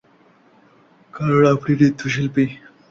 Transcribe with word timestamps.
কারণ 1.13 1.43
আপনি 1.55 1.71
নৃত্যশিল্পী। 1.75 2.45